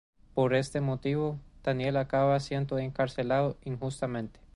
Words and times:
Por 0.33 0.55
este 0.55 0.81
motivo, 0.81 1.39
Daniel 1.61 1.95
acaba 1.97 2.39
siendo 2.39 2.79
encarcelado 2.79 3.59
injustamente. 3.65 4.39